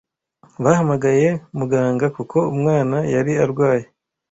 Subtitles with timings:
[0.63, 3.85] Bahamagaye muganga kuko umwana yari arwaye.